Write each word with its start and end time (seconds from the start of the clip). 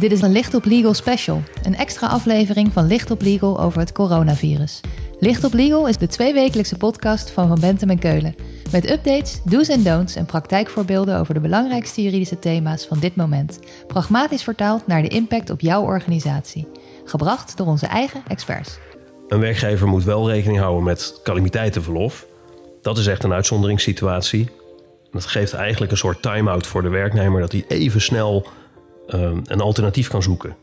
Dit 0.00 0.12
is 0.12 0.22
een 0.22 0.32
Licht 0.32 0.54
op 0.54 0.64
Legal 0.64 0.94
special, 0.94 1.42
een 1.62 1.76
extra 1.76 2.06
aflevering 2.06 2.72
van 2.72 2.86
Licht 2.86 3.10
op 3.10 3.22
Legal 3.22 3.60
over 3.60 3.80
het 3.80 3.92
coronavirus. 3.92 4.80
Licht 5.18 5.44
op 5.44 5.52
Legal 5.52 5.88
is 5.88 5.96
de 5.96 6.06
tweewekelijkse 6.06 6.76
podcast 6.76 7.30
van 7.30 7.48
Van 7.48 7.60
Bentem 7.60 7.90
en 7.90 7.98
Keulen. 7.98 8.34
Met 8.72 8.90
updates, 8.90 9.40
do's 9.44 9.68
en 9.68 9.82
don'ts 9.82 10.14
en 10.14 10.26
praktijkvoorbeelden 10.26 11.18
over 11.18 11.34
de 11.34 11.40
belangrijkste 11.40 12.02
juridische 12.02 12.38
thema's 12.38 12.86
van 12.86 12.98
dit 12.98 13.16
moment. 13.16 13.58
Pragmatisch 13.86 14.42
vertaald 14.42 14.86
naar 14.86 15.02
de 15.02 15.08
impact 15.08 15.50
op 15.50 15.60
jouw 15.60 15.82
organisatie. 15.82 16.68
Gebracht 17.04 17.56
door 17.56 17.66
onze 17.66 17.86
eigen 17.86 18.22
experts. 18.28 18.78
Een 19.28 19.40
werkgever 19.40 19.88
moet 19.88 20.04
wel 20.04 20.30
rekening 20.30 20.58
houden 20.58 20.84
met 20.84 21.20
calamiteitenverlof. 21.22 22.26
Dat 22.82 22.98
is 22.98 23.06
echt 23.06 23.24
een 23.24 23.32
uitzonderingssituatie. 23.32 24.50
Dat 25.10 25.26
geeft 25.26 25.52
eigenlijk 25.52 25.92
een 25.92 25.98
soort 25.98 26.22
time-out 26.22 26.66
voor 26.66 26.82
de 26.82 26.88
werknemer 26.88 27.40
dat 27.40 27.52
hij 27.52 27.64
even 27.68 28.00
snel 28.00 28.46
een 29.44 29.60
alternatief 29.60 30.08
kan 30.08 30.22
zoeken. 30.22 30.56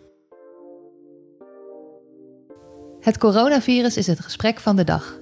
Het 3.00 3.18
coronavirus 3.18 3.98
is 3.98 4.08
het 4.08 4.20
gesprek 4.20 4.60
van 4.60 4.76
de 4.76 4.84
dag. 4.84 5.18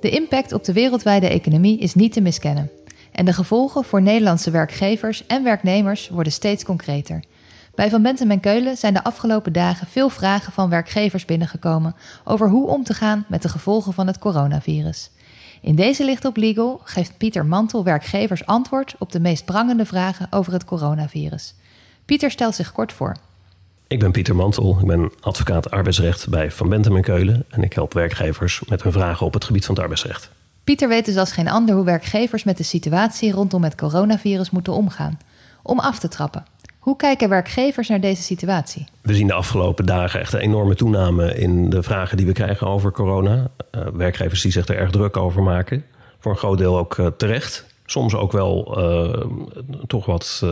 De 0.00 0.10
impact 0.10 0.52
op 0.52 0.64
de 0.64 0.72
wereldwijde 0.72 1.28
economie 1.28 1.78
is 1.78 1.94
niet 1.94 2.12
te 2.12 2.20
miskennen. 2.20 2.70
En 3.12 3.24
de 3.24 3.32
gevolgen 3.32 3.84
voor 3.84 4.02
Nederlandse 4.02 4.50
werkgevers 4.50 5.26
en 5.26 5.44
werknemers 5.44 6.08
worden 6.08 6.32
steeds 6.32 6.64
concreter. 6.64 7.22
Bij 7.74 7.90
Van 7.90 8.02
Bentem 8.02 8.30
en 8.30 8.40
Keulen 8.40 8.76
zijn 8.76 8.94
de 8.94 9.04
afgelopen 9.04 9.52
dagen 9.52 9.86
veel 9.86 10.08
vragen 10.08 10.52
van 10.52 10.68
werkgevers 10.68 11.24
binnengekomen 11.24 11.94
over 12.24 12.48
hoe 12.48 12.68
om 12.68 12.84
te 12.84 12.94
gaan 12.94 13.24
met 13.28 13.42
de 13.42 13.48
gevolgen 13.48 13.92
van 13.92 14.06
het 14.06 14.18
coronavirus. 14.18 15.10
In 15.60 15.74
deze 15.74 16.04
Licht 16.04 16.24
op 16.24 16.36
Legal 16.36 16.80
geeft 16.84 17.18
Pieter 17.18 17.46
Mantel 17.46 17.84
werkgevers 17.84 18.46
antwoord 18.46 18.94
op 18.98 19.12
de 19.12 19.20
meest 19.20 19.44
prangende 19.44 19.86
vragen 19.86 20.26
over 20.30 20.52
het 20.52 20.64
coronavirus. 20.64 21.54
Pieter 22.10 22.30
stelt 22.30 22.54
zich 22.54 22.72
kort 22.72 22.92
voor. 22.92 23.16
Ik 23.86 23.98
ben 23.98 24.10
Pieter 24.10 24.36
Mantel, 24.36 24.78
ik 24.80 24.86
ben 24.86 25.12
advocaat 25.20 25.70
arbeidsrecht 25.70 26.28
bij 26.28 26.50
Van 26.50 26.68
Bentem 26.68 26.96
en 26.96 27.02
Keulen 27.02 27.44
en 27.48 27.62
ik 27.62 27.72
help 27.72 27.92
werkgevers 27.92 28.62
met 28.68 28.82
hun 28.82 28.92
vragen 28.92 29.26
op 29.26 29.34
het 29.34 29.44
gebied 29.44 29.64
van 29.64 29.74
het 29.74 29.82
arbeidsrecht. 29.82 30.30
Pieter 30.64 30.88
weet 30.88 31.04
dus 31.04 31.16
als 31.16 31.32
geen 31.32 31.48
ander 31.48 31.74
hoe 31.74 31.84
werkgevers 31.84 32.44
met 32.44 32.56
de 32.56 32.62
situatie 32.62 33.32
rondom 33.32 33.64
het 33.64 33.74
coronavirus 33.74 34.50
moeten 34.50 34.72
omgaan. 34.72 35.18
Om 35.62 35.78
af 35.78 35.98
te 35.98 36.08
trappen. 36.08 36.44
Hoe 36.78 36.96
kijken 36.96 37.28
werkgevers 37.28 37.88
naar 37.88 38.00
deze 38.00 38.22
situatie? 38.22 38.86
We 39.00 39.14
zien 39.14 39.26
de 39.26 39.32
afgelopen 39.32 39.86
dagen 39.86 40.20
echt 40.20 40.32
een 40.32 40.40
enorme 40.40 40.74
toename 40.74 41.34
in 41.34 41.70
de 41.70 41.82
vragen 41.82 42.16
die 42.16 42.26
we 42.26 42.32
krijgen 42.32 42.66
over 42.66 42.92
corona. 42.92 43.50
Uh, 43.74 43.86
werkgevers 43.92 44.42
die 44.42 44.52
zich 44.52 44.66
er 44.66 44.76
erg 44.76 44.90
druk 44.90 45.16
over 45.16 45.42
maken. 45.42 45.84
Voor 46.18 46.32
een 46.32 46.38
groot 46.38 46.58
deel 46.58 46.78
ook 46.78 46.96
uh, 46.96 47.06
terecht. 47.06 47.66
Soms 47.84 48.14
ook 48.14 48.32
wel 48.32 48.78
uh, 48.78 49.24
toch 49.86 50.06
wat 50.06 50.42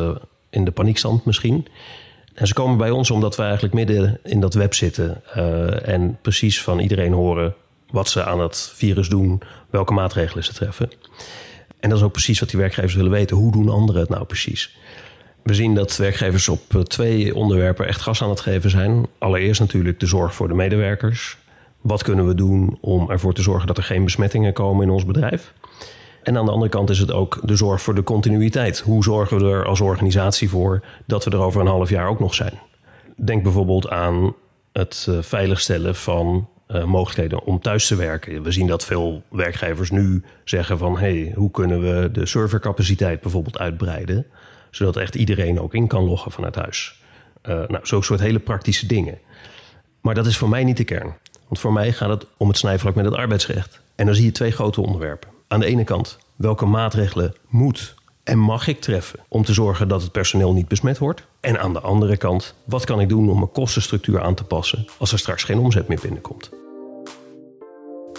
in 0.51 0.65
de 0.65 0.71
paniekstand 0.71 1.25
misschien. 1.25 1.67
En 2.35 2.47
ze 2.47 2.55
komen 2.55 2.77
bij 2.77 2.91
ons 2.91 3.11
omdat 3.11 3.37
we 3.37 3.43
eigenlijk 3.43 3.75
midden 3.75 4.19
in 4.25 4.41
dat 4.41 4.55
web 4.55 4.75
zitten. 4.75 5.25
en 5.85 6.19
precies 6.23 6.63
van 6.63 6.79
iedereen 6.79 7.13
horen 7.13 7.55
wat 7.91 8.09
ze 8.09 8.25
aan 8.25 8.41
het 8.41 8.73
virus 8.75 9.09
doen, 9.09 9.41
welke 9.71 9.93
maatregelen 9.93 10.45
ze 10.45 10.53
treffen. 10.53 10.91
En 11.81 11.89
dat 11.89 11.99
is 11.99 12.05
ook 12.05 12.13
precies 12.13 12.41
wat 12.41 12.51
die 12.51 12.59
werkgevers 12.59 12.95
willen 12.95 13.11
weten. 13.11 13.37
Hoe 13.37 13.53
doen 13.53 13.69
anderen 13.69 14.01
het 14.01 14.11
nou 14.11 14.25
precies? 14.25 14.77
We 15.43 15.55
zien 15.55 15.75
dat 15.75 15.97
werkgevers 15.97 16.49
op 16.49 16.61
eh, 16.69 16.81
twee 16.81 17.35
onderwerpen 17.35 17.87
echt 17.87 18.01
gas 18.01 18.23
aan 18.23 18.31
het 18.31 18.41
geven 18.41 18.71
zijn. 18.71 19.07
Allereerst 19.19 19.61
natuurlijk 19.61 20.01
de 20.01 20.07
zorg 20.07 20.35
voor 20.35 20.49
de 20.49 20.55
medewerkers. 20.55 21.37
Wat 21.81 22.03
kunnen 22.03 22.27
we 22.27 22.35
doen 22.35 22.79
om 22.81 23.11
ervoor 23.11 23.35
te 23.35 23.43
zorgen 23.43 23.67
dat 23.67 23.77
er 23.77 23.83
geen 23.83 24.05
besmettingen 24.05 24.53
komen 24.53 24.87
in 24.87 24.93
ons 24.93 25.05
bedrijf? 25.05 25.53
En 26.29 26.37
aan 26.37 26.45
de 26.45 26.51
andere 26.51 26.71
kant 26.71 26.91
is 26.91 26.99
het 26.99 27.13
ook 27.13 27.41
de 27.45 27.57
zorg 27.57 27.83
voor 27.83 27.95
de 27.95 28.03
continuïteit. 28.03 28.79
Hoe 28.79 29.03
zorgen 29.03 29.39
we 29.39 29.51
er 29.51 29.65
als 29.65 29.81
organisatie 29.81 30.49
voor 30.49 30.85
dat 31.07 31.25
we 31.25 31.31
er 31.31 31.39
over 31.39 31.61
een 31.61 31.67
half 31.67 31.89
jaar 31.89 32.09
ook 32.09 32.21
nog 32.21 32.35
zijn? 32.35 32.59
Denk 33.17 33.43
bijvoorbeeld 33.43 33.89
aan 33.89 34.35
het 34.73 35.07
eh, 35.09 35.19
veiligstellen 35.21 35.95
van 35.95 36.49
uh, 36.69 36.85
mogelijkheden 36.85 37.45
om 37.45 37.61
thuis 37.61 37.87
te 37.87 37.97
werken. 37.97 38.43
We 38.43 38.53
zien 38.53 38.67
dat 38.67 38.85
veel 38.85 39.23
werkgevers 39.31 39.91
nu 39.91 40.23
zeggen 40.45 40.79
van... 40.79 40.99
hey, 40.99 41.33
hoe 41.35 41.51
kunnen 41.51 41.81
we 41.81 42.11
de 42.13 42.27
servercapaciteit 42.27 43.21
bijvoorbeeld 43.21 43.59
uitbreiden 43.59 44.27
zodat 44.71 44.97
echt 44.97 45.15
iedereen 45.15 45.61
ook 45.61 45.75
in 45.75 45.87
kan 45.87 46.05
loggen 46.05 46.33
vanuit 46.33 46.55
huis. 46.55 47.01
Uh, 47.43 47.55
nou, 47.55 47.87
zo'n 47.87 48.03
soort 48.03 48.21
hele 48.21 48.39
praktische 48.39 48.87
dingen. 48.87 49.19
Maar 50.01 50.15
dat 50.15 50.27
is 50.27 50.37
voor 50.37 50.49
mij 50.49 50.65
niet 50.65 50.77
de 50.77 50.85
kern. 50.85 51.15
Want 51.47 51.61
voor 51.61 51.73
mij 51.73 51.93
gaat 51.93 52.11
het 52.11 52.27
om 52.37 52.49
het 52.49 52.59
snijvlak 52.59 52.95
met 52.95 53.05
het 53.05 53.15
arbeidsrecht. 53.15 53.81
En 53.95 54.07
dan 54.07 54.15
zie 54.15 54.25
je 54.25 54.33
twee 54.33 54.51
grote 54.51 54.81
onderwerpen. 54.81 55.37
Aan 55.51 55.61
de 55.61 55.67
ene 55.67 55.85
kant, 55.85 56.19
welke 56.37 56.67
maatregelen 56.67 57.35
moet 57.49 57.95
en 58.25 58.39
mag 58.39 58.67
ik 58.67 58.81
treffen 58.81 59.19
om 59.29 59.45
te 59.45 59.53
zorgen 59.53 59.89
dat 59.89 60.03
het 60.03 60.13
personeel 60.13 60.53
niet 60.53 60.69
besmet 60.69 60.99
wordt? 60.99 61.23
En 61.41 61.61
aan 61.61 61.73
de 61.73 61.81
andere 61.81 62.17
kant, 62.17 62.55
wat 62.65 62.85
kan 62.85 63.01
ik 63.01 63.09
doen 63.09 63.31
om 63.31 63.39
mijn 63.39 63.53
kostenstructuur 63.53 64.23
aan 64.23 64.35
te 64.35 64.45
passen 64.45 64.87
als 64.99 65.13
er 65.13 65.19
straks 65.19 65.45
geen 65.45 65.59
omzet 65.59 65.89
meer 65.89 65.99
binnenkomt? 66.03 66.51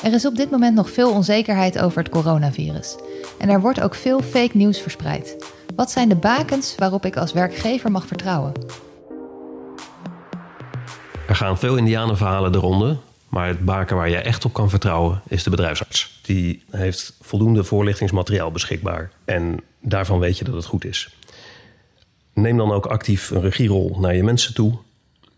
Er 0.04 0.14
is 0.14 0.26
op 0.26 0.36
dit 0.36 0.52
moment 0.52 0.76
nog 0.76 0.90
veel 0.90 1.12
onzekerheid 1.12 1.80
over 1.80 1.98
het 2.04 2.10
coronavirus. 2.12 2.96
En 3.38 3.50
er 3.50 3.62
wordt 3.62 3.82
ook 3.82 3.96
veel 3.96 4.22
fake 4.22 4.58
nieuws 4.58 4.80
verspreid. 4.80 5.36
Wat 5.76 5.92
zijn 5.92 6.10
de 6.10 6.16
bakens 6.16 6.76
waarop 6.78 7.06
ik 7.06 7.18
als 7.18 7.34
werkgever 7.34 7.92
mag 7.92 8.08
vertrouwen? 8.08 8.52
Er 11.28 11.36
gaan 11.36 11.58
veel 11.58 11.76
indianenverhalen 11.76 12.52
de 12.52 12.58
ronde. 12.58 12.98
Maar 13.28 13.48
het 13.48 13.66
baken 13.66 13.96
waar 13.96 14.10
je 14.10 14.18
echt 14.18 14.46
op 14.46 14.54
kan 14.54 14.70
vertrouwen 14.70 15.22
is 15.28 15.44
de 15.44 15.50
bedrijfsarts. 15.50 16.09
Die 16.30 16.64
heeft 16.72 17.18
voldoende 17.22 17.64
voorlichtingsmateriaal 17.64 18.52
beschikbaar. 18.52 19.12
En 19.26 19.60
daarvan 19.82 20.20
weet 20.20 20.38
je 20.38 20.44
dat 20.44 20.54
het 20.54 20.66
goed 20.66 20.86
is. 20.86 21.16
Neem 22.34 22.58
dan 22.58 22.72
ook 22.72 22.86
actief 22.86 23.30
een 23.30 23.42
regierol 23.42 23.98
naar 24.00 24.16
je 24.16 24.24
mensen 24.24 24.54
toe. 24.54 24.78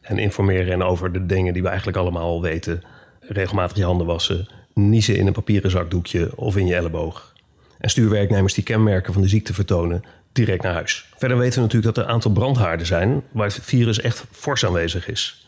En 0.02 0.18
informeer 0.18 0.66
hen 0.66 0.82
over 0.82 1.12
de 1.12 1.26
dingen 1.26 1.54
die 1.54 1.62
we 1.62 1.68
eigenlijk 1.68 1.98
allemaal 1.98 2.22
al 2.22 2.42
weten. 2.42 2.82
Regelmatig 3.20 3.78
je 3.78 3.84
handen 3.84 4.08
wassen. 4.08 4.48
Niezen 4.74 5.16
in 5.16 5.28
een 5.28 5.34
papieren 5.34 5.72
zakdoekje 5.72 6.38
of 6.38 6.58
in 6.58 6.68
je 6.68 6.76
elleboog. 6.76 7.34
En 7.78 7.90
stuur 7.90 8.10
werknemers 8.10 8.54
die 8.54 8.64
kenmerken 8.64 9.14
van 9.14 9.22
de 9.22 9.28
ziekte 9.28 9.54
vertonen 9.54 10.04
direct 10.32 10.64
naar 10.64 10.74
huis. 10.74 11.10
Verder 11.18 11.38
weten 11.38 11.56
we 11.56 11.62
natuurlijk 11.62 11.96
dat 11.96 12.04
er 12.04 12.10
een 12.10 12.16
aantal 12.16 12.32
brandhaarden 12.32 12.86
zijn 12.86 13.24
waar 13.32 13.48
het 13.48 13.60
virus 13.62 14.02
echt 14.02 14.26
fors 14.32 14.66
aanwezig 14.66 15.08
is. 15.08 15.48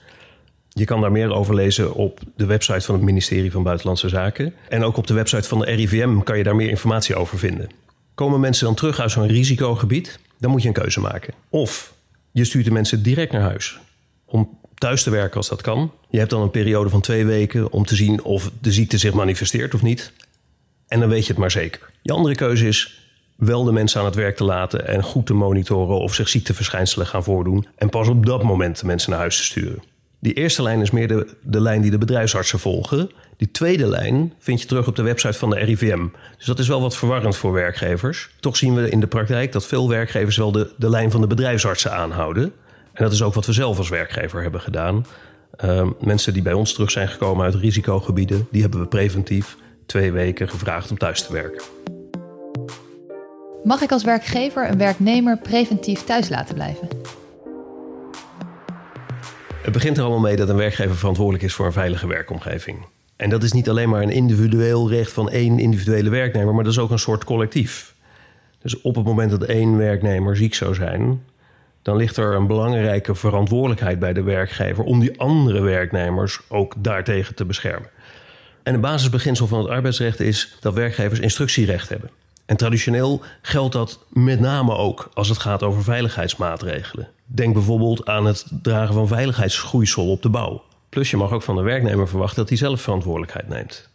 Je 0.74 0.86
kan 0.86 1.02
daar 1.02 1.12
meer 1.12 1.34
over 1.34 1.56
lezen 1.56 1.94
op 1.94 2.20
de 2.36 2.46
website 2.46 2.82
van 2.82 2.96
het 2.96 3.04
ministerie 3.04 3.52
van 3.52 3.64
Buitenlandse 3.64 4.10
Zaken. 4.10 4.54
En 4.70 4.84
ook 4.84 4.98
op 4.98 5.08
de 5.08 5.14
website 5.14 5.48
van 5.48 5.60
de 5.60 5.66
RIVM 5.66 6.20
kan 6.20 6.38
je 6.38 6.44
daar 6.44 6.56
meer 6.56 6.70
informatie 6.70 7.16
over 7.16 7.38
vinden. 7.38 7.70
Komen 8.14 8.40
mensen 8.40 8.66
dan 8.66 8.76
terug 8.76 9.00
uit 9.00 9.12
zo'n 9.12 9.28
risicogebied, 9.28 10.20
dan 10.40 10.52
moet 10.52 10.62
je 10.62 10.68
een 10.68 10.74
keuze 10.74 11.00
maken. 11.00 11.34
Of 11.50 11.94
je 12.32 12.44
stuurt 12.44 12.66
de 12.66 12.72
mensen 12.72 13.04
direct 13.04 13.32
naar 13.32 13.42
huis 13.42 13.80
om 14.26 14.58
thuis 14.76 15.04
te 15.04 15.10
werken 15.10 15.38
als 15.38 15.50
dat 15.50 15.62
kan. 15.62 15.92
Je 16.10 16.18
hebt 16.18 16.30
dan 16.30 16.42
een 16.42 16.50
periode 16.50 16.90
van 16.90 17.02
twee 17.02 17.26
weken 17.26 17.72
om 17.72 17.86
te 17.86 17.96
zien 17.96 18.24
of 18.24 18.52
de 18.62 18.72
ziekte 18.72 18.98
zich 18.98 19.14
manifesteert 19.14 19.74
of 19.74 19.82
niet. 19.82 20.14
En 20.88 21.00
dan 21.00 21.10
weet 21.10 21.26
je 21.26 21.32
het 21.32 21.38
maar 21.38 21.52
zeker. 21.52 21.90
Je 22.02 22.12
andere 22.12 22.36
keuze 22.36 22.68
is 22.68 23.08
wel 23.36 23.64
de 23.64 23.72
mensen 23.72 24.00
aan 24.00 24.06
het 24.06 24.16
werk 24.16 24.36
te 24.36 24.44
laten 24.44 24.88
en 24.88 25.04
goed 25.04 25.26
te 25.26 25.34
monitoren 25.34 26.00
of 26.00 26.14
zich 26.14 26.30
ziekteverschijnselen 26.30 27.08
gaan 27.08 27.24
voordoen. 27.24 27.68
En 27.76 27.90
pas 27.90 28.08
op 28.08 28.26
dat 28.26 28.44
moment 28.44 28.80
de 28.80 28.86
mensen 28.86 29.10
naar 29.10 29.20
huis 29.20 29.38
te 29.38 29.44
sturen. 29.44 29.84
Die 30.24 30.34
eerste 30.34 30.64
lijn 30.64 30.82
is 30.82 30.92
meer 30.92 31.08
de, 31.08 31.28
de 31.42 31.62
lijn 31.62 31.82
die 31.82 31.92
de 31.92 31.98
bedrijfsartsen 31.98 32.60
volgen. 32.60 33.10
Die 33.38 33.52
tweede 33.52 33.88
lijn 33.88 34.34
vind 34.40 34.62
je 34.62 34.68
terug 34.68 34.88
op 34.88 34.96
de 34.96 35.02
website 35.02 35.38
van 35.38 35.50
de 35.50 35.56
RIVM. 35.56 36.08
Dus 36.38 36.46
dat 36.46 36.60
is 36.60 36.68
wel 36.68 36.82
wat 36.82 36.98
verwarrend 36.98 37.36
voor 37.36 37.52
werkgevers. 37.52 38.30
Toch 38.40 38.58
zien 38.58 38.76
we 38.76 38.90
in 38.90 39.00
de 39.00 39.08
praktijk 39.08 39.52
dat 39.52 39.66
veel 39.66 39.90
werkgevers 39.90 40.38
wel 40.38 40.52
de, 40.52 40.74
de 40.78 40.90
lijn 40.90 41.12
van 41.12 41.22
de 41.22 41.28
bedrijfsartsen 41.28 41.94
aanhouden. 41.94 42.44
En 42.94 43.04
dat 43.04 43.14
is 43.14 43.22
ook 43.22 43.34
wat 43.34 43.46
we 43.46 43.54
zelf 43.54 43.78
als 43.78 43.90
werkgever 43.90 44.42
hebben 44.42 44.62
gedaan. 44.62 45.06
Uh, 45.66 45.88
mensen 46.00 46.34
die 46.34 46.42
bij 46.42 46.54
ons 46.54 46.74
terug 46.74 46.92
zijn 46.92 47.08
gekomen 47.08 47.46
uit 47.46 47.56
risicogebieden, 47.56 48.48
die 48.52 48.62
hebben 48.62 48.80
we 48.80 48.88
preventief 48.88 49.58
twee 49.86 50.12
weken 50.12 50.50
gevraagd 50.50 50.92
om 50.92 50.98
thuis 50.98 51.26
te 51.26 51.34
werken. 51.34 51.62
Mag 53.64 53.81
ik 53.81 53.92
als 53.92 54.04
werkgever 54.04 54.69
een 54.69 54.78
werknemer 54.78 55.38
preventief 55.38 56.04
thuis 56.04 56.30
laten 56.30 56.56
blijven? 56.56 56.88
Het 59.74 59.81
begint 59.81 59.98
er 59.98 60.04
allemaal 60.04 60.30
mee 60.30 60.36
dat 60.36 60.50
een 60.50 60.56
werkgever 60.56 60.96
verantwoordelijk 60.96 61.44
is 61.44 61.54
voor 61.54 61.66
een 61.66 61.72
veilige 61.72 62.08
werkomgeving. 62.08 62.78
En 63.16 63.30
dat 63.30 63.44
is 63.44 63.52
niet 63.52 63.70
alleen 63.70 63.90
maar 63.90 64.02
een 64.02 64.10
individueel 64.10 64.90
recht 64.90 65.12
van 65.12 65.30
één 65.30 65.60
individuele 65.60 66.10
werknemer, 66.10 66.54
maar 66.54 66.64
dat 66.64 66.74
is 66.74 66.80
ook 66.80 66.92
een 66.92 67.00
soort 67.00 67.24
collectief. 67.24 67.94
Dus 68.62 68.81
op 68.81 68.96
het 68.96 69.06
moment 69.06 69.31
dat 69.31 69.44
één 69.44 69.78
werknemer 69.78 70.38
ziek 70.38 70.54
zou 70.54 70.74
zijn, 70.74 71.24
dan 71.81 71.98
ligt 71.98 72.18
er 72.18 72.34
een 72.34 72.48
belangrijke 72.48 73.16
verantwoordelijkheid 73.16 74.00
bij 74.00 74.14
de 74.14 74.24
werkgever 74.24 74.84
om 74.84 75.00
die 75.00 75.20
andere 75.20 75.62
werknemers 75.62 76.40
ook 76.48 76.74
daartegen 76.78 77.36
te 77.36 77.46
beschermen. 77.46 77.90
En 78.64 78.72
het 78.72 78.81
basisbeginsel 78.81 79.48
van 79.48 79.60
het 79.60 79.69
arbeidsrecht 79.69 80.19
is 80.19 80.58
dat 80.60 80.74
werkgevers 80.74 81.19
instructierecht 81.19 81.90
hebben. 81.90 82.10
En 82.45 82.57
traditioneel 82.57 83.22
geldt 83.42 83.74
dat 83.74 84.00
met 84.10 84.40
name 84.40 84.75
ook 84.75 85.10
als 85.13 85.30
het 85.30 85.38
gaat 85.38 85.63
over 85.63 85.84
veiligheidsmaatregelen. 85.84 87.07
Denk 87.25 87.54
bijvoorbeeld 87.54 88.06
aan 88.06 88.25
het 88.25 88.45
dragen 88.62 88.94
van 88.94 89.07
veiligheidsgroeisel 89.07 90.12
op 90.12 90.22
de 90.22 90.30
bouw. 90.30 90.63
Plus 90.90 91.10
je 91.10 91.18
mag 91.18 91.31
ook 91.31 91.42
van 91.42 91.56
de 91.56 91.62
werknemer 91.62 92.07
verwachten 92.07 92.38
dat 92.38 92.50
hij 92.50 92.57
zelf 92.57 92.81
verantwoordelijkheid 92.81 93.48
neemt. 93.48 93.90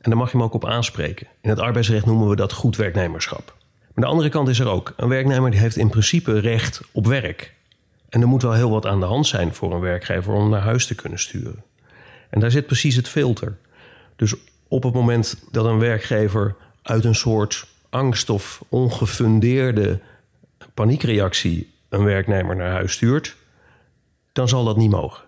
En 0.00 0.10
daar 0.10 0.16
mag 0.16 0.30
je 0.32 0.36
hem 0.36 0.46
ook 0.46 0.54
op 0.54 0.66
aanspreken. 0.66 1.26
In 1.40 1.50
het 1.50 1.58
arbeidsrecht 1.58 2.06
noemen 2.06 2.28
we 2.28 2.36
dat 2.36 2.52
goed 2.52 2.76
werknemerschap. 2.76 3.56
Maar 3.94 4.04
de 4.04 4.10
andere 4.10 4.28
kant 4.28 4.48
is 4.48 4.58
er 4.58 4.68
ook. 4.68 4.94
Een 4.96 5.08
werknemer 5.08 5.50
die 5.50 5.60
heeft 5.60 5.76
in 5.76 5.90
principe 5.90 6.38
recht 6.38 6.80
op 6.92 7.06
werk. 7.06 7.54
En 8.08 8.20
er 8.20 8.28
moet 8.28 8.42
wel 8.42 8.52
heel 8.52 8.70
wat 8.70 8.86
aan 8.86 9.00
de 9.00 9.06
hand 9.06 9.26
zijn 9.26 9.54
voor 9.54 9.74
een 9.74 9.80
werkgever 9.80 10.32
om 10.32 10.50
naar 10.50 10.60
huis 10.60 10.86
te 10.86 10.94
kunnen 10.94 11.18
sturen. 11.18 11.62
En 12.30 12.40
daar 12.40 12.50
zit 12.50 12.66
precies 12.66 12.96
het 12.96 13.08
filter. 13.08 13.56
Dus 14.16 14.34
op 14.68 14.82
het 14.82 14.94
moment 14.94 15.44
dat 15.50 15.64
een 15.64 15.78
werkgever 15.78 16.54
uit 16.82 17.04
een 17.04 17.14
soort 17.14 17.66
angst 17.90 18.30
of 18.30 18.64
ongefundeerde 18.68 20.00
paniekreactie 20.74 21.72
een 21.88 22.04
werknemer 22.04 22.56
naar 22.56 22.70
huis 22.70 22.92
stuurt, 22.92 23.36
dan 24.32 24.48
zal 24.48 24.64
dat 24.64 24.76
niet 24.76 24.90
mogen. 24.90 25.24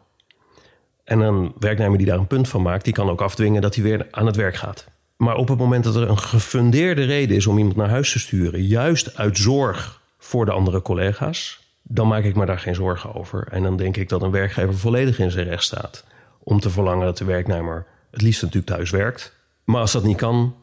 En 1.05 1.21
een 1.21 1.53
werknemer 1.59 1.99
die 1.99 2.07
daar 2.07 2.19
een 2.19 2.27
punt 2.27 2.49
van 2.49 2.63
maakt, 2.63 2.85
die 2.85 2.93
kan 2.93 3.11
ook 3.11 3.21
afdwingen 3.21 3.63
dat 3.63 3.75
hij 3.75 3.85
weer 3.85 4.07
aan 4.11 4.27
het 4.27 4.37
werk 4.37 4.55
gaat. 4.55 4.87
Maar 5.17 5.37
op 5.37 5.49
het 5.49 5.59
moment 5.59 5.85
dat 5.85 5.97
er 5.97 6.09
een 6.09 6.19
gefundeerde 6.19 7.05
reden 7.05 7.37
is 7.37 7.47
om 7.47 7.59
iemand 7.59 7.77
naar 7.77 7.89
huis 7.89 8.13
te 8.13 8.19
sturen, 8.19 8.63
juist 8.63 9.17
uit 9.17 9.39
zorg 9.39 10.01
voor 10.19 10.45
de 10.45 10.53
andere 10.53 10.83
collega's, 10.83 11.61
dan 11.83 12.09
maak 12.09 12.25
ik 12.25 12.37
me 12.37 12.47
daar 12.47 12.59
geen 12.59 12.75
zorgen 12.75 13.15
over. 13.15 13.49
En 13.51 13.63
dan 13.63 13.77
denk 13.77 13.97
ik 13.97 14.09
dat 14.09 14.23
een 14.23 14.31
werkgever 14.31 14.79
volledig 14.79 15.19
in 15.19 15.31
zijn 15.31 15.47
recht 15.47 15.63
staat 15.63 16.05
om 16.39 16.61
te 16.61 16.71
verlangen 16.71 17.05
dat 17.05 17.19
de 17.19 17.25
werknemer 17.25 17.87
het 18.11 18.23
liefst 18.23 18.43
natuurlijk 18.43 18.73
thuis 18.73 18.91
werkt. 18.91 19.35
Maar 19.65 19.81
als 19.81 19.93
dat 19.93 20.05
niet 20.05 20.17
kan, 20.17 20.55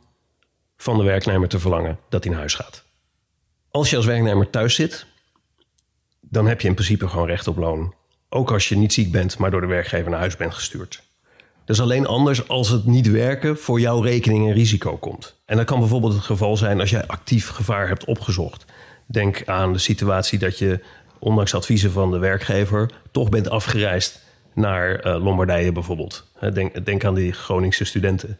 van 0.77 0.97
de 0.97 1.03
werknemer 1.03 1.47
te 1.47 1.59
verlangen 1.59 1.99
dat 2.09 2.21
hij 2.21 2.31
naar 2.31 2.39
huis 2.39 2.53
gaat. 2.53 2.83
Als 3.71 3.89
je 3.89 3.95
als 3.95 4.05
werknemer 4.05 4.49
thuis 4.49 4.75
zit, 4.75 5.05
dan 6.19 6.47
heb 6.47 6.61
je 6.61 6.67
in 6.67 6.73
principe 6.73 7.07
gewoon 7.07 7.27
recht 7.27 7.47
op 7.47 7.57
loon. 7.57 7.93
Ook 8.29 8.51
als 8.51 8.69
je 8.69 8.77
niet 8.77 8.93
ziek 8.93 9.11
bent, 9.11 9.37
maar 9.37 9.51
door 9.51 9.61
de 9.61 9.67
werkgever 9.67 10.09
naar 10.09 10.19
huis 10.19 10.35
bent 10.35 10.53
gestuurd. 10.53 11.03
Is 11.65 11.81
alleen 11.81 12.07
anders 12.07 12.47
als 12.47 12.69
het 12.69 12.85
niet 12.85 13.11
werken 13.11 13.57
voor 13.57 13.79
jouw 13.79 14.01
rekening 14.01 14.47
en 14.47 14.53
risico 14.53 14.97
komt. 14.97 15.35
En 15.45 15.57
dat 15.57 15.65
kan 15.65 15.79
bijvoorbeeld 15.79 16.13
het 16.13 16.23
geval 16.23 16.57
zijn 16.57 16.79
als 16.79 16.89
jij 16.89 17.07
actief 17.07 17.49
gevaar 17.49 17.87
hebt 17.87 18.05
opgezocht. 18.05 18.65
Denk 19.05 19.43
aan 19.45 19.73
de 19.73 19.79
situatie 19.79 20.39
dat 20.39 20.57
je, 20.57 20.79
ondanks 21.19 21.53
adviezen 21.53 21.91
van 21.91 22.11
de 22.11 22.17
werkgever, 22.17 22.91
toch 23.11 23.29
bent 23.29 23.49
afgereisd 23.49 24.19
naar 24.53 25.05
uh, 25.05 25.23
Lombardije 25.23 25.71
bijvoorbeeld. 25.71 26.25
Denk, 26.53 26.85
denk 26.85 27.05
aan 27.05 27.15
die 27.15 27.31
Groningse 27.31 27.85
studenten. 27.85 28.39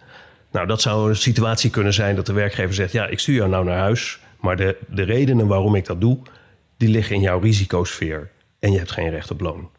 Nou, 0.58 0.70
dat 0.70 0.82
zou 0.82 1.10
een 1.10 1.16
situatie 1.16 1.70
kunnen 1.70 1.94
zijn 1.94 2.16
dat 2.16 2.26
de 2.26 2.34
werkgever 2.34 2.74
zegt: 2.74 2.92
Ja, 2.92 3.08
ik 3.08 3.20
stuur 3.20 3.36
jou 3.36 3.50
nou 3.50 3.66
naar 3.66 3.78
huis. 3.78 4.20
Maar 4.40 4.56
de, 4.56 4.78
de 4.88 5.04
redenen 5.04 5.48
waarom 5.48 5.76
ik 5.76 5.86
dat 5.86 6.02
doe, 6.02 6.18
die 6.78 6.90
liggen 6.90 7.16
in 7.16 7.22
jouw 7.22 7.40
risicosfeer. 7.40 8.30
En 8.60 8.72
je 8.72 8.78
hebt 8.78 8.92
geen 8.92 9.10
recht 9.10 9.32
op 9.32 9.42
loon. 9.42 9.70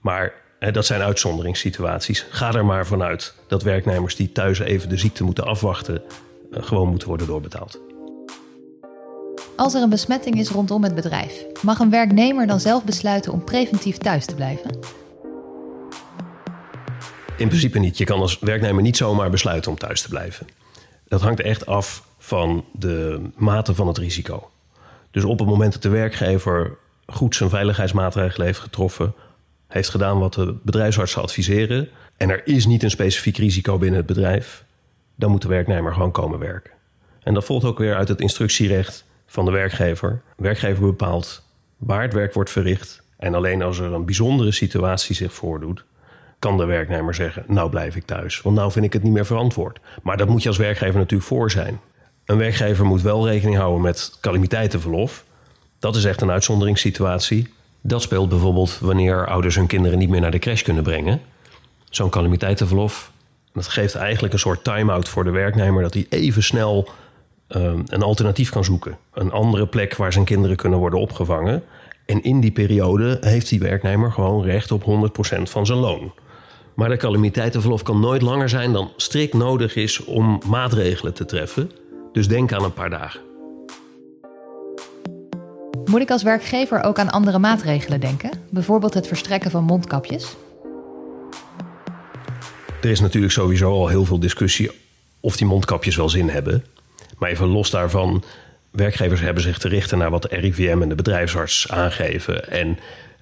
Maar 0.00 0.32
hè, 0.58 0.72
dat 0.72 0.86
zijn 0.86 1.00
uitzonderingssituaties. 1.00 2.26
Ga 2.30 2.52
er 2.52 2.64
maar 2.64 2.86
vanuit 2.86 3.34
dat 3.48 3.62
werknemers 3.62 4.16
die 4.16 4.32
thuis 4.32 4.58
even 4.58 4.88
de 4.88 4.98
ziekte 4.98 5.24
moeten 5.24 5.44
afwachten, 5.44 6.02
uh, 6.50 6.62
gewoon 6.62 6.88
moeten 6.88 7.08
worden 7.08 7.26
doorbetaald. 7.26 7.80
Als 9.56 9.74
er 9.74 9.82
een 9.82 9.90
besmetting 9.90 10.38
is 10.38 10.50
rondom 10.50 10.82
het 10.82 10.94
bedrijf, 10.94 11.44
mag 11.62 11.78
een 11.78 11.90
werknemer 11.90 12.46
dan 12.46 12.60
zelf 12.60 12.84
besluiten 12.84 13.32
om 13.32 13.44
preventief 13.44 13.96
thuis 13.96 14.26
te 14.26 14.34
blijven? 14.34 14.70
In 17.36 17.48
principe 17.48 17.78
niet. 17.78 17.98
Je 17.98 18.04
kan 18.04 18.20
als 18.20 18.38
werknemer 18.38 18.82
niet 18.82 18.96
zomaar 18.96 19.30
besluiten 19.30 19.70
om 19.70 19.78
thuis 19.78 20.02
te 20.02 20.08
blijven. 20.08 20.46
Dat 21.08 21.20
hangt 21.20 21.40
echt 21.40 21.66
af 21.66 22.06
van 22.18 22.64
de 22.72 23.20
mate 23.36 23.74
van 23.74 23.86
het 23.86 23.98
risico. 23.98 24.50
Dus 25.10 25.24
op 25.24 25.38
het 25.38 25.48
moment 25.48 25.72
dat 25.72 25.82
de 25.82 25.88
werkgever 25.88 26.76
goed 27.06 27.36
zijn 27.36 27.50
veiligheidsmaatregelen 27.50 28.46
heeft 28.46 28.58
getroffen, 28.58 29.14
heeft 29.68 29.88
gedaan 29.88 30.18
wat 30.18 30.34
de 30.34 30.54
bedrijfsartsen 30.62 31.22
adviseren, 31.22 31.88
en 32.16 32.30
er 32.30 32.46
is 32.46 32.66
niet 32.66 32.82
een 32.82 32.90
specifiek 32.90 33.36
risico 33.36 33.78
binnen 33.78 33.98
het 33.98 34.06
bedrijf, 34.06 34.64
dan 35.14 35.30
moet 35.30 35.42
de 35.42 35.48
werknemer 35.48 35.92
gewoon 35.92 36.12
komen 36.12 36.38
werken. 36.38 36.72
En 37.22 37.34
dat 37.34 37.44
volgt 37.44 37.64
ook 37.64 37.78
weer 37.78 37.94
uit 37.94 38.08
het 38.08 38.20
instructierecht 38.20 39.04
van 39.26 39.44
de 39.44 39.50
werkgever. 39.50 40.22
De 40.36 40.42
werkgever 40.42 40.82
bepaalt 40.82 41.42
waar 41.76 42.02
het 42.02 42.12
werk 42.12 42.34
wordt 42.34 42.50
verricht. 42.50 43.02
En 43.16 43.34
alleen 43.34 43.62
als 43.62 43.78
er 43.78 43.92
een 43.92 44.04
bijzondere 44.04 44.52
situatie 44.52 45.14
zich 45.14 45.32
voordoet, 45.32 45.84
kan 46.38 46.56
de 46.56 46.64
werknemer 46.64 47.14
zeggen: 47.14 47.44
Nou 47.46 47.70
blijf 47.70 47.96
ik 47.96 48.04
thuis, 48.04 48.42
want 48.42 48.56
nou 48.56 48.72
vind 48.72 48.84
ik 48.84 48.92
het 48.92 49.02
niet 49.02 49.12
meer 49.12 49.26
verantwoord. 49.26 49.80
Maar 50.02 50.16
dat 50.16 50.28
moet 50.28 50.42
je 50.42 50.48
als 50.48 50.58
werkgever 50.58 50.98
natuurlijk 50.98 51.28
voor 51.28 51.50
zijn. 51.50 51.80
Een 52.24 52.38
werkgever 52.38 52.86
moet 52.86 53.02
wel 53.02 53.28
rekening 53.28 53.56
houden 53.56 53.80
met 53.80 54.18
calamiteitenverlof. 54.20 55.24
Dat 55.78 55.96
is 55.96 56.04
echt 56.04 56.20
een 56.20 56.30
uitzonderingssituatie. 56.30 57.52
Dat 57.80 58.02
speelt 58.02 58.28
bijvoorbeeld 58.28 58.78
wanneer 58.78 59.26
ouders 59.26 59.54
hun 59.54 59.66
kinderen 59.66 59.98
niet 59.98 60.08
meer 60.08 60.20
naar 60.20 60.30
de 60.30 60.38
crash 60.38 60.62
kunnen 60.62 60.82
brengen. 60.82 61.20
Zo'n 61.90 62.10
calamiteitenverlof. 62.10 63.12
Dat 63.52 63.68
geeft 63.68 63.94
eigenlijk 63.94 64.32
een 64.32 64.38
soort 64.38 64.64
time-out 64.64 65.08
voor 65.08 65.24
de 65.24 65.30
werknemer 65.30 65.82
dat 65.82 65.94
hij 65.94 66.06
even 66.08 66.42
snel 66.42 66.88
um, 67.48 67.82
een 67.86 68.02
alternatief 68.02 68.50
kan 68.50 68.64
zoeken. 68.64 68.98
Een 69.12 69.30
andere 69.32 69.66
plek 69.66 69.96
waar 69.96 70.12
zijn 70.12 70.24
kinderen 70.24 70.56
kunnen 70.56 70.78
worden 70.78 71.00
opgevangen. 71.00 71.62
En 72.06 72.22
in 72.22 72.40
die 72.40 72.50
periode 72.50 73.18
heeft 73.20 73.48
die 73.48 73.58
werknemer 73.58 74.12
gewoon 74.12 74.44
recht 74.44 74.72
op 74.72 74.82
100% 74.82 75.42
van 75.42 75.66
zijn 75.66 75.78
loon. 75.78 76.12
Maar 76.74 76.88
de 76.88 76.96
calamiteitenverlof 76.96 77.82
kan 77.82 78.00
nooit 78.00 78.22
langer 78.22 78.48
zijn 78.48 78.72
dan 78.72 78.92
strikt 78.96 79.34
nodig 79.34 79.76
is 79.76 80.04
om 80.04 80.40
maatregelen 80.46 81.14
te 81.14 81.24
treffen. 81.24 81.70
Dus 82.12 82.28
denk 82.28 82.52
aan 82.52 82.64
een 82.64 82.72
paar 82.72 82.90
dagen. 82.90 83.20
Moet 85.84 86.00
ik 86.00 86.10
als 86.10 86.22
werkgever 86.22 86.82
ook 86.82 86.98
aan 86.98 87.10
andere 87.10 87.38
maatregelen 87.38 88.00
denken? 88.00 88.30
Bijvoorbeeld 88.50 88.94
het 88.94 89.06
verstrekken 89.06 89.50
van 89.50 89.64
mondkapjes? 89.64 90.36
Er 92.80 92.90
is 92.90 93.00
natuurlijk 93.00 93.32
sowieso 93.32 93.70
al 93.70 93.88
heel 93.88 94.04
veel 94.04 94.18
discussie 94.18 94.70
of 95.20 95.36
die 95.36 95.46
mondkapjes 95.46 95.96
wel 95.96 96.08
zin 96.08 96.28
hebben. 96.28 96.64
Maar 97.18 97.30
even 97.30 97.46
los 97.46 97.70
daarvan, 97.70 98.22
werkgevers 98.70 99.20
hebben 99.20 99.42
zich 99.42 99.58
te 99.58 99.68
richten 99.68 99.98
naar 99.98 100.10
wat 100.10 100.22
de 100.22 100.36
RIVM 100.36 100.82
en 100.82 100.88
de 100.88 100.94
bedrijfsarts 100.94 101.70
aangeven. 101.70 102.50
En 102.50 102.78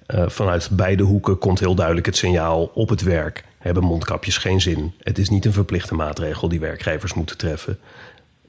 uh, 0.07 0.29
vanuit 0.29 0.69
beide 0.71 1.03
hoeken 1.03 1.37
komt 1.37 1.59
heel 1.59 1.75
duidelijk 1.75 2.05
het 2.05 2.17
signaal 2.17 2.71
op 2.73 2.89
het 2.89 3.01
werk. 3.01 3.45
Hebben 3.57 3.83
mondkapjes 3.83 4.37
geen 4.37 4.61
zin. 4.61 4.93
Het 4.99 5.17
is 5.17 5.29
niet 5.29 5.45
een 5.45 5.53
verplichte 5.53 5.95
maatregel 5.95 6.49
die 6.49 6.59
werkgevers 6.59 7.13
moeten 7.13 7.37
treffen. 7.37 7.79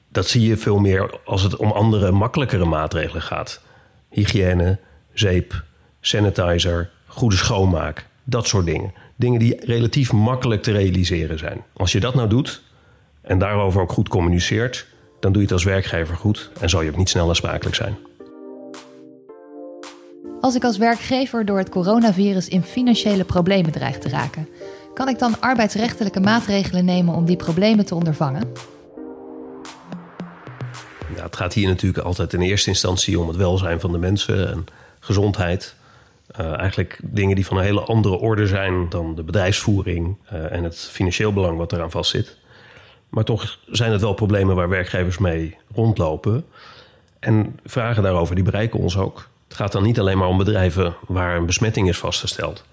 Dat 0.09 0.27
zie 0.27 0.47
je 0.47 0.57
veel 0.57 0.79
meer 0.79 1.19
als 1.25 1.41
het 1.41 1.55
om 1.55 1.71
andere, 1.71 2.11
makkelijkere 2.11 2.65
maatregelen 2.65 3.21
gaat. 3.21 3.61
Hygiëne, 4.09 4.79
zeep, 5.13 5.63
sanitizer, 6.01 6.89
goede 7.07 7.35
schoonmaak, 7.35 8.05
dat 8.23 8.47
soort 8.47 8.65
dingen. 8.65 8.93
Dingen 9.15 9.39
die 9.39 9.65
relatief 9.65 10.11
makkelijk 10.11 10.63
te 10.63 10.71
realiseren 10.71 11.39
zijn. 11.39 11.63
Als 11.73 11.91
je 11.91 11.99
dat 11.99 12.15
nou 12.15 12.29
doet 12.29 12.61
en 13.21 13.39
daarover 13.39 13.81
ook 13.81 13.91
goed 13.91 14.09
communiceert, 14.09 14.87
dan 15.19 15.31
doe 15.31 15.41
je 15.41 15.47
het 15.47 15.57
als 15.57 15.63
werkgever 15.63 16.15
goed 16.15 16.49
en 16.59 16.69
zal 16.69 16.81
je 16.81 16.89
ook 16.89 16.97
niet 16.97 17.09
snel 17.09 17.27
aansprakelijk 17.27 17.75
zijn. 17.75 17.97
Als 20.45 20.55
ik 20.55 20.63
als 20.63 20.77
werkgever 20.77 21.45
door 21.45 21.57
het 21.57 21.69
coronavirus 21.69 22.47
in 22.47 22.63
financiële 22.63 23.23
problemen 23.23 23.71
dreig 23.71 23.97
te 23.97 24.09
raken, 24.09 24.47
kan 24.93 25.07
ik 25.07 25.19
dan 25.19 25.41
arbeidsrechtelijke 25.41 26.19
maatregelen 26.19 26.85
nemen 26.85 27.15
om 27.15 27.25
die 27.25 27.35
problemen 27.35 27.85
te 27.85 27.95
ondervangen? 27.95 28.51
Het 31.15 31.35
gaat 31.35 31.53
hier 31.53 31.67
natuurlijk 31.67 32.05
altijd 32.05 32.33
in 32.33 32.41
eerste 32.41 32.69
instantie 32.69 33.19
om 33.19 33.27
het 33.27 33.37
welzijn 33.37 33.79
van 33.79 33.91
de 33.91 33.97
mensen 33.97 34.51
en 34.51 34.65
gezondheid. 34.99 35.75
Uh, 36.39 36.59
eigenlijk 36.59 36.99
dingen 37.03 37.35
die 37.35 37.45
van 37.45 37.57
een 37.57 37.63
hele 37.63 37.81
andere 37.81 38.15
orde 38.15 38.47
zijn 38.47 38.89
dan 38.89 39.15
de 39.15 39.23
bedrijfsvoering 39.23 40.15
uh, 40.33 40.51
en 40.51 40.63
het 40.63 40.77
financieel 40.77 41.33
belang 41.33 41.57
wat 41.57 41.73
eraan 41.73 41.91
vastzit. 41.91 42.37
Maar 43.09 43.23
toch 43.23 43.59
zijn 43.65 43.91
het 43.91 44.01
wel 44.01 44.13
problemen 44.13 44.55
waar 44.55 44.69
werkgevers 44.69 45.17
mee 45.17 45.57
rondlopen. 45.73 46.45
En 47.19 47.59
vragen 47.63 48.03
daarover 48.03 48.35
die 48.35 48.43
bereiken 48.43 48.79
ons 48.79 48.97
ook. 48.97 49.33
Het 49.47 49.57
gaat 49.57 49.71
dan 49.71 49.83
niet 49.83 49.99
alleen 49.99 50.17
maar 50.17 50.27
om 50.27 50.37
bedrijven 50.37 50.95
waar 51.07 51.37
een 51.37 51.45
besmetting 51.45 51.89
is 51.89 51.97
vastgesteld. 51.97 52.63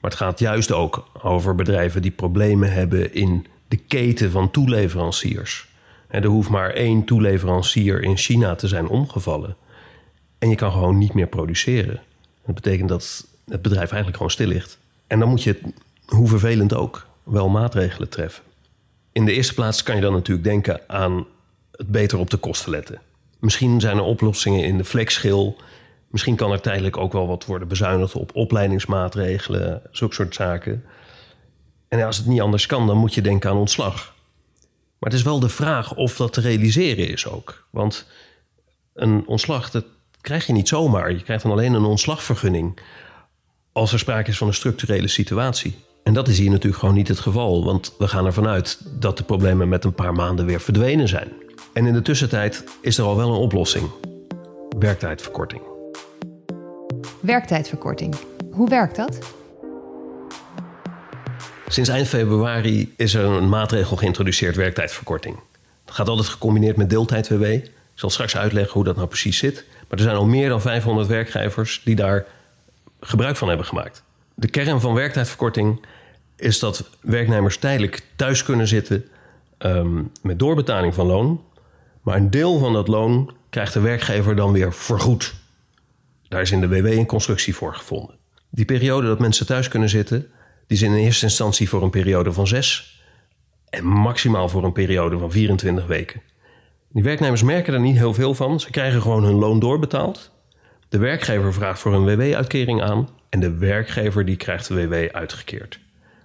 Maar 0.00 0.10
het 0.10 0.20
gaat 0.20 0.38
juist 0.38 0.72
ook 0.72 1.04
over 1.22 1.54
bedrijven 1.54 2.02
die 2.02 2.10
problemen 2.10 2.72
hebben 2.72 3.14
in 3.14 3.46
de 3.68 3.76
keten 3.76 4.30
van 4.30 4.50
toeleveranciers. 4.50 5.68
er 6.08 6.24
hoeft 6.24 6.48
maar 6.48 6.70
één 6.70 7.04
toeleverancier 7.04 8.02
in 8.02 8.16
China 8.16 8.54
te 8.54 8.68
zijn 8.68 8.88
omgevallen. 8.88 9.56
En 10.38 10.48
je 10.48 10.54
kan 10.54 10.72
gewoon 10.72 10.98
niet 10.98 11.14
meer 11.14 11.26
produceren. 11.26 12.00
Dat 12.46 12.54
betekent 12.54 12.88
dat 12.88 13.26
het 13.46 13.62
bedrijf 13.62 13.88
eigenlijk 13.88 14.16
gewoon 14.16 14.32
stil 14.32 14.46
ligt. 14.46 14.78
En 15.06 15.18
dan 15.18 15.28
moet 15.28 15.42
je, 15.42 15.60
hoe 16.06 16.28
vervelend 16.28 16.74
ook, 16.74 17.06
wel 17.22 17.48
maatregelen 17.48 18.08
treffen. 18.08 18.44
In 19.12 19.24
de 19.24 19.32
eerste 19.32 19.54
plaats 19.54 19.82
kan 19.82 19.94
je 19.94 20.00
dan 20.00 20.12
natuurlijk 20.12 20.46
denken 20.46 20.80
aan 20.86 21.26
het 21.70 21.88
beter 21.88 22.18
op 22.18 22.30
de 22.30 22.36
kosten 22.36 22.70
letten. 22.70 23.00
Misschien 23.38 23.80
zijn 23.80 23.96
er 23.96 24.02
oplossingen 24.02 24.64
in 24.64 24.76
de 24.78 24.84
flexschil. 24.84 25.56
Misschien 26.12 26.36
kan 26.36 26.52
er 26.52 26.60
tijdelijk 26.60 26.96
ook 26.96 27.12
wel 27.12 27.26
wat 27.26 27.44
worden 27.44 27.68
bezuinigd 27.68 28.14
op 28.14 28.30
opleidingsmaatregelen, 28.34 29.82
zulke 29.90 30.14
soort 30.14 30.34
zaken. 30.34 30.84
En 31.88 32.02
als 32.02 32.16
het 32.16 32.26
niet 32.26 32.40
anders 32.40 32.66
kan, 32.66 32.86
dan 32.86 32.96
moet 32.96 33.14
je 33.14 33.22
denken 33.22 33.50
aan 33.50 33.56
ontslag. 33.56 34.14
Maar 34.98 35.10
het 35.10 35.18
is 35.18 35.22
wel 35.22 35.40
de 35.40 35.48
vraag 35.48 35.94
of 35.94 36.16
dat 36.16 36.32
te 36.32 36.40
realiseren 36.40 37.08
is 37.08 37.26
ook. 37.26 37.66
Want 37.70 38.06
een 38.94 39.26
ontslag, 39.26 39.70
dat 39.70 39.84
krijg 40.20 40.46
je 40.46 40.52
niet 40.52 40.68
zomaar. 40.68 41.12
Je 41.12 41.22
krijgt 41.22 41.42
dan 41.42 41.52
alleen 41.52 41.74
een 41.74 41.84
ontslagvergunning 41.84 42.80
als 43.72 43.92
er 43.92 43.98
sprake 43.98 44.30
is 44.30 44.38
van 44.38 44.46
een 44.46 44.54
structurele 44.54 45.08
situatie. 45.08 45.74
En 46.02 46.12
dat 46.12 46.28
is 46.28 46.38
hier 46.38 46.50
natuurlijk 46.50 46.80
gewoon 46.80 46.94
niet 46.94 47.08
het 47.08 47.20
geval, 47.20 47.64
want 47.64 47.94
we 47.98 48.08
gaan 48.08 48.26
ervan 48.26 48.46
uit 48.46 48.80
dat 49.00 49.16
de 49.16 49.24
problemen 49.24 49.68
met 49.68 49.84
een 49.84 49.94
paar 49.94 50.12
maanden 50.12 50.46
weer 50.46 50.60
verdwenen 50.60 51.08
zijn. 51.08 51.32
En 51.72 51.86
in 51.86 51.92
de 51.92 52.02
tussentijd 52.02 52.64
is 52.80 52.98
er 52.98 53.04
al 53.04 53.16
wel 53.16 53.28
een 53.28 53.40
oplossing: 53.40 53.90
werktijdverkorting. 54.78 55.71
Werktijdverkorting. 57.22 58.14
Hoe 58.50 58.68
werkt 58.68 58.96
dat? 58.96 59.18
Sinds 61.68 61.88
eind 61.88 62.08
februari 62.08 62.94
is 62.96 63.14
er 63.14 63.24
een 63.24 63.48
maatregel 63.48 63.96
geïntroduceerd, 63.96 64.56
werktijdverkorting. 64.56 65.36
Dat 65.84 65.94
gaat 65.94 66.08
altijd 66.08 66.28
gecombineerd 66.28 66.76
met 66.76 66.90
deeltijd-WW. 66.90 67.42
Ik 67.42 67.70
zal 67.94 68.10
straks 68.10 68.36
uitleggen 68.36 68.72
hoe 68.72 68.84
dat 68.84 68.96
nou 68.96 69.08
precies 69.08 69.38
zit. 69.38 69.64
Maar 69.88 69.98
er 69.98 70.04
zijn 70.04 70.16
al 70.16 70.26
meer 70.26 70.48
dan 70.48 70.60
500 70.60 71.08
werkgevers 71.08 71.80
die 71.84 71.94
daar 71.94 72.24
gebruik 73.00 73.36
van 73.36 73.48
hebben 73.48 73.66
gemaakt. 73.66 74.02
De 74.34 74.48
kern 74.48 74.80
van 74.80 74.94
werktijdverkorting 74.94 75.86
is 76.36 76.58
dat 76.58 76.90
werknemers 77.00 77.56
tijdelijk 77.56 78.02
thuis 78.16 78.42
kunnen 78.42 78.68
zitten 78.68 79.04
um, 79.58 80.10
met 80.22 80.38
doorbetaling 80.38 80.94
van 80.94 81.06
loon. 81.06 81.42
Maar 82.02 82.16
een 82.16 82.30
deel 82.30 82.58
van 82.58 82.72
dat 82.72 82.88
loon 82.88 83.34
krijgt 83.50 83.72
de 83.72 83.80
werkgever 83.80 84.36
dan 84.36 84.52
weer 84.52 84.72
vergoed. 84.72 85.34
Daar 86.32 86.40
is 86.40 86.50
in 86.50 86.60
de 86.60 86.68
WW 86.68 86.86
een 86.86 87.06
constructie 87.06 87.54
voor 87.54 87.74
gevonden. 87.74 88.16
Die 88.50 88.64
periode 88.64 89.06
dat 89.06 89.18
mensen 89.18 89.46
thuis 89.46 89.68
kunnen 89.68 89.88
zitten, 89.88 90.18
die 90.66 90.76
is 90.76 90.82
in 90.82 90.94
eerste 90.94 91.24
instantie 91.24 91.68
voor 91.68 91.82
een 91.82 91.90
periode 91.90 92.32
van 92.32 92.46
zes 92.46 93.00
en 93.70 93.84
maximaal 93.84 94.48
voor 94.48 94.64
een 94.64 94.72
periode 94.72 95.18
van 95.18 95.30
24 95.30 95.86
weken. 95.86 96.22
Die 96.88 97.02
werknemers 97.02 97.42
merken 97.42 97.74
er 97.74 97.80
niet 97.80 97.96
heel 97.96 98.14
veel 98.14 98.34
van. 98.34 98.60
Ze 98.60 98.70
krijgen 98.70 99.02
gewoon 99.02 99.24
hun 99.24 99.34
loon 99.34 99.58
doorbetaald. 99.58 100.30
De 100.88 100.98
werkgever 100.98 101.52
vraagt 101.52 101.80
voor 101.80 101.94
een 101.94 102.04
WW-uitkering 102.04 102.82
aan 102.82 103.08
en 103.28 103.40
de 103.40 103.56
werkgever 103.56 104.24
die 104.24 104.36
krijgt 104.36 104.68
de 104.68 104.74
WW 104.74 105.14
uitgekeerd. 105.14 105.80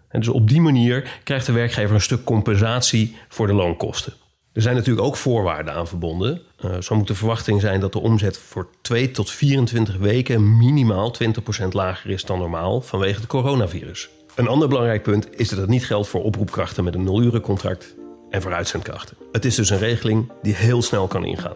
En 0.08 0.20
dus 0.20 0.30
op 0.30 0.50
die 0.50 0.62
manier 0.62 1.20
krijgt 1.24 1.46
de 1.46 1.52
werkgever 1.52 1.96
een 1.96 2.02
stuk 2.02 2.24
compensatie 2.24 3.16
voor 3.28 3.48
de 3.48 3.54
loonkosten. 3.54 4.14
Er 4.58 4.64
zijn 4.64 4.76
natuurlijk 4.76 5.06
ook 5.06 5.16
voorwaarden 5.16 5.74
aan 5.74 5.88
verbonden. 5.88 6.42
Uh, 6.66 6.72
zo 6.82 6.96
moet 6.96 7.08
de 7.08 7.16
verwachting 7.16 7.62
zijn 7.62 7.80
dat 7.80 7.92
de 7.92 8.00
omzet 8.00 8.38
voor 8.38 8.68
2 8.82 9.12
tot 9.12 9.32
24 9.32 9.98
weken 9.98 10.58
minimaal 10.58 11.16
20% 11.64 11.68
lager 11.70 12.10
is 12.10 12.26
dan 12.26 12.40
normaal 12.40 12.82
vanwege 12.82 13.20
het 13.20 13.28
coronavirus. 13.28 14.10
Een 14.36 14.48
ander 14.48 14.68
belangrijk 14.68 15.04
punt 15.04 15.40
is 15.40 15.50
dat 15.50 15.60
het 15.60 15.70
niet 15.70 15.86
geldt 15.86 16.08
voor 16.08 16.24
oproepkrachten 16.24 16.84
met 16.84 16.96
een 16.96 17.04
0 17.04 17.40
contract 17.40 17.96
en 18.30 18.42
voor 18.42 18.54
uitzendkrachten. 18.54 19.18
Het 19.32 19.46
is 19.46 19.56
dus 19.56 19.70
een 19.70 19.78
regeling 19.78 20.32
die 20.42 20.56
heel 20.56 20.82
snel 20.82 21.08
kan 21.08 21.26
ingaan. 21.26 21.56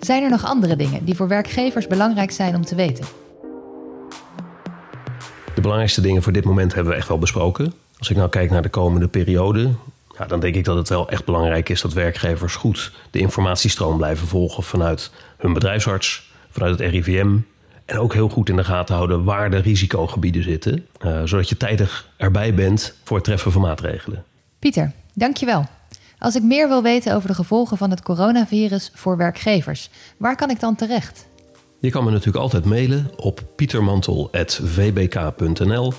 Zijn 0.00 0.22
er 0.22 0.30
nog 0.30 0.44
andere 0.44 0.76
dingen 0.76 1.04
die 1.04 1.14
voor 1.16 1.28
werkgevers 1.28 1.86
belangrijk 1.86 2.30
zijn 2.30 2.54
om 2.54 2.64
te 2.64 2.74
weten? 2.74 3.04
De 5.54 5.60
belangrijkste 5.60 6.00
dingen 6.00 6.22
voor 6.22 6.32
dit 6.32 6.44
moment 6.44 6.74
hebben 6.74 6.92
we 6.92 6.98
echt 6.98 7.08
wel 7.08 7.18
besproken. 7.18 7.72
Als 7.98 8.10
ik 8.10 8.16
nou 8.16 8.28
kijk 8.28 8.50
naar 8.50 8.62
de 8.62 8.68
komende 8.68 9.08
periode, 9.08 9.70
ja, 10.20 10.26
dan 10.26 10.40
denk 10.40 10.54
ik 10.54 10.64
dat 10.64 10.76
het 10.76 10.88
wel 10.88 11.08
echt 11.08 11.24
belangrijk 11.24 11.68
is 11.68 11.80
dat 11.80 11.92
werkgevers 11.92 12.54
goed 12.54 12.92
de 13.10 13.18
informatiestroom 13.18 13.96
blijven 13.96 14.26
volgen 14.26 14.62
vanuit 14.62 15.10
hun 15.36 15.52
bedrijfsarts, 15.52 16.30
vanuit 16.50 16.78
het 16.78 16.90
RIVM. 16.90 17.36
En 17.84 17.98
ook 17.98 18.12
heel 18.12 18.28
goed 18.28 18.48
in 18.48 18.56
de 18.56 18.64
gaten 18.64 18.94
houden 18.94 19.24
waar 19.24 19.50
de 19.50 19.56
risicogebieden 19.56 20.42
zitten, 20.42 20.86
uh, 21.04 21.20
zodat 21.24 21.48
je 21.48 21.56
tijdig 21.56 22.08
erbij 22.16 22.54
bent 22.54 22.94
voor 23.04 23.16
het 23.16 23.24
treffen 23.24 23.52
van 23.52 23.60
maatregelen. 23.60 24.24
Pieter, 24.58 24.92
dankjewel. 25.14 25.64
Als 26.18 26.34
ik 26.34 26.42
meer 26.42 26.68
wil 26.68 26.82
weten 26.82 27.14
over 27.14 27.28
de 27.28 27.34
gevolgen 27.34 27.76
van 27.76 27.90
het 27.90 28.02
coronavirus 28.02 28.90
voor 28.94 29.16
werkgevers, 29.16 29.90
waar 30.16 30.36
kan 30.36 30.50
ik 30.50 30.60
dan 30.60 30.74
terecht? 30.74 31.26
Je 31.78 31.90
kan 31.90 32.04
me 32.04 32.10
natuurlijk 32.10 32.42
altijd 32.42 32.64
mailen 32.64 33.10
op 33.16 33.42
pietermantel.vbk.nl 33.56 35.92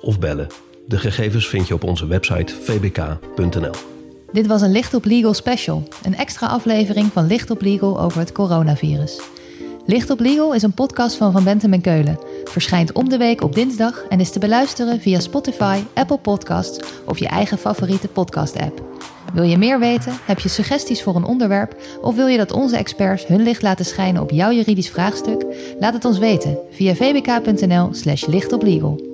of 0.00 0.18
bellen. 0.18 0.48
De 0.90 0.98
gegevens 0.98 1.48
vind 1.48 1.68
je 1.68 1.74
op 1.74 1.84
onze 1.84 2.06
website 2.06 2.54
vbk.nl. 2.54 3.74
Dit 4.32 4.46
was 4.46 4.62
een 4.62 4.72
Licht 4.72 4.94
op 4.94 5.04
Legal 5.04 5.34
special, 5.34 5.88
een 6.02 6.16
extra 6.16 6.46
aflevering 6.46 7.12
van 7.12 7.26
Licht 7.26 7.50
op 7.50 7.60
Legal 7.60 8.00
over 8.00 8.18
het 8.18 8.32
coronavirus. 8.32 9.20
Licht 9.86 10.10
op 10.10 10.20
Legal 10.20 10.54
is 10.54 10.62
een 10.62 10.72
podcast 10.72 11.16
van 11.16 11.32
Van 11.32 11.44
Bentem 11.44 11.72
en 11.72 11.80
Keulen. 11.80 12.18
Verschijnt 12.44 12.92
om 12.92 13.08
de 13.08 13.16
week 13.16 13.42
op 13.42 13.54
dinsdag 13.54 14.04
en 14.08 14.20
is 14.20 14.30
te 14.30 14.38
beluisteren 14.38 15.00
via 15.00 15.20
Spotify, 15.20 15.80
Apple 15.94 16.18
Podcasts 16.18 16.86
of 17.06 17.18
je 17.18 17.28
eigen 17.28 17.58
favoriete 17.58 18.08
podcast-app. 18.08 18.82
Wil 19.32 19.44
je 19.44 19.58
meer 19.58 19.78
weten? 19.78 20.12
Heb 20.24 20.38
je 20.38 20.48
suggesties 20.48 21.02
voor 21.02 21.16
een 21.16 21.24
onderwerp? 21.24 21.76
Of 22.02 22.14
wil 22.14 22.26
je 22.26 22.36
dat 22.36 22.52
onze 22.52 22.76
experts 22.76 23.26
hun 23.26 23.42
licht 23.42 23.62
laten 23.62 23.84
schijnen 23.84 24.22
op 24.22 24.30
jouw 24.30 24.52
juridisch 24.52 24.90
vraagstuk? 24.90 25.44
Laat 25.78 25.94
het 25.94 26.04
ons 26.04 26.18
weten 26.18 26.58
via 26.70 26.94
vbk.nl/slash 26.94 28.26
lichtoplegal. 28.26 29.09